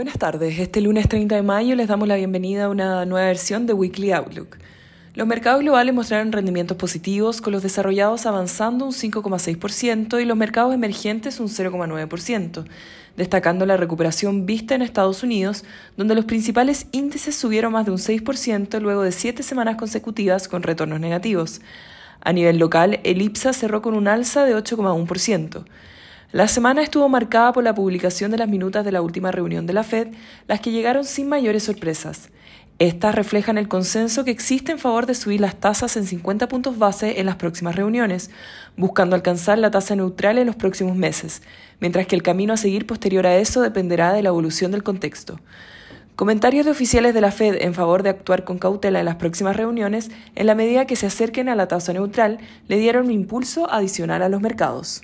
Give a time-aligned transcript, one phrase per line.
[0.00, 0.58] Buenas tardes.
[0.58, 4.12] Este lunes 30 de mayo les damos la bienvenida a una nueva versión de Weekly
[4.12, 4.56] Outlook.
[5.12, 10.72] Los mercados globales mostraron rendimientos positivos, con los desarrollados avanzando un 5,6% y los mercados
[10.72, 12.64] emergentes un 0,9%,
[13.18, 15.64] destacando la recuperación vista en Estados Unidos,
[15.98, 20.62] donde los principales índices subieron más de un 6% luego de siete semanas consecutivas con
[20.62, 21.60] retornos negativos.
[22.22, 25.62] A nivel local, el IPSA cerró con un alza de 8,1%.
[26.32, 29.72] La semana estuvo marcada por la publicación de las minutas de la última reunión de
[29.72, 30.08] la Fed,
[30.46, 32.28] las que llegaron sin mayores sorpresas.
[32.78, 36.78] Estas reflejan el consenso que existe en favor de subir las tasas en 50 puntos
[36.78, 38.30] base en las próximas reuniones,
[38.76, 41.42] buscando alcanzar la tasa neutral en los próximos meses,
[41.80, 45.40] mientras que el camino a seguir posterior a eso dependerá de la evolución del contexto.
[46.14, 49.56] Comentarios de oficiales de la Fed en favor de actuar con cautela en las próximas
[49.56, 52.38] reuniones, en la medida que se acerquen a la tasa neutral,
[52.68, 55.02] le dieron un impulso adicional a los mercados.